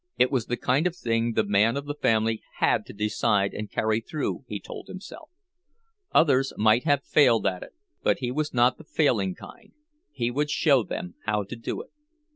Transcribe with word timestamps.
It 0.17 0.31
was 0.31 0.47
the 0.47 0.57
kind 0.57 0.87
of 0.87 0.95
thing 0.95 1.33
the 1.33 1.43
man 1.43 1.77
of 1.77 1.85
the 1.85 1.93
family 1.93 2.41
had 2.57 2.87
to 2.87 2.91
decide 2.93 3.53
and 3.53 3.69
carry 3.69 4.01
through, 4.01 4.45
he 4.47 4.59
told 4.59 4.87
himself. 4.87 5.29
Others 6.11 6.53
might 6.57 6.85
have 6.85 7.03
failed 7.05 7.45
at 7.45 7.61
it, 7.61 7.73
but 8.01 8.17
he 8.17 8.31
was 8.31 8.51
not 8.51 8.79
the 8.79 8.83
failing 8.83 9.35
kind—he 9.35 10.31
would 10.31 10.49
show 10.49 10.81
them 10.81 11.13
how 11.27 11.43
to 11.43 11.55
do 11.55 11.83
it. 11.83 11.91